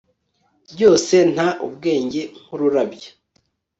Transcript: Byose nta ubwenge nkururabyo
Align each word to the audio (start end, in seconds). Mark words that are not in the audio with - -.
Byose 0.73 1.15
nta 1.33 1.47
ubwenge 1.67 2.21
nkururabyo 2.41 3.09